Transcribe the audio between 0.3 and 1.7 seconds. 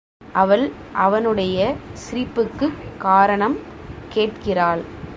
அவள் அவனுடைய